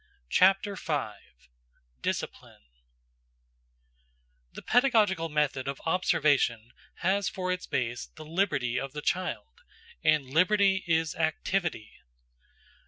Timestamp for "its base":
7.51-8.07